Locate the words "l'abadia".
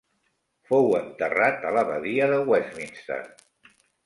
1.77-2.31